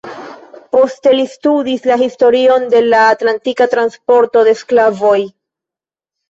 Poste 0.75 1.11
li 1.17 1.25
studis 1.33 1.85
la 1.91 1.97
historion 2.03 2.65
de 2.71 2.81
la 2.87 3.03
atlantika 3.11 3.69
transporto 3.75 4.45
de 4.49 4.57
sklavoj. 4.63 5.15